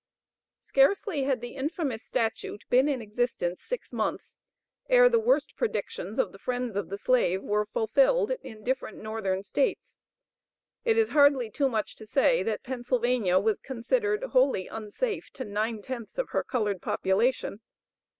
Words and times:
Scarcely 0.61 1.25
had 1.25 1.41
the 1.41 1.53
infamous 1.55 2.01
statute 2.01 2.63
been 2.71 2.89
in 2.89 3.03
existence 3.03 3.61
six 3.61 3.93
months, 3.93 4.33
ere 4.89 5.07
the 5.09 5.19
worst 5.19 5.55
predictions 5.55 6.17
of 6.17 6.31
the 6.31 6.39
friends 6.39 6.75
of 6.75 6.89
the 6.89 6.97
slave 6.97 7.43
were 7.43 7.67
fulfilled 7.67 8.31
in 8.41 8.63
different 8.63 8.97
Northern 8.97 9.43
States. 9.43 9.95
It 10.83 10.97
is 10.97 11.09
hardly 11.09 11.51
too 11.51 11.69
much 11.69 11.95
to 11.97 12.07
say, 12.07 12.41
that 12.41 12.63
Pennsylvania 12.63 13.37
was 13.37 13.59
considered 13.59 14.23
wholly 14.23 14.65
unsafe 14.65 15.29
to 15.33 15.45
nine 15.45 15.83
tenths 15.83 16.17
of 16.17 16.29
her 16.29 16.43
colored 16.43 16.81
population. 16.81 17.61